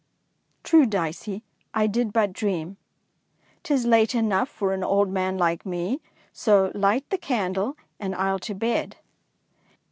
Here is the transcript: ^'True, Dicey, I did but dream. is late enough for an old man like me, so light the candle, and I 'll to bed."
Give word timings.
^'True, 0.63 0.89
Dicey, 0.89 1.43
I 1.75 1.85
did 1.85 2.11
but 2.11 2.33
dream. 2.33 2.77
is 3.69 3.85
late 3.85 4.15
enough 4.15 4.49
for 4.49 4.73
an 4.73 4.83
old 4.83 5.09
man 5.11 5.37
like 5.37 5.63
me, 5.63 6.01
so 6.33 6.71
light 6.73 7.07
the 7.11 7.19
candle, 7.19 7.77
and 7.99 8.15
I 8.15 8.31
'll 8.31 8.39
to 8.39 8.55
bed." 8.55 8.95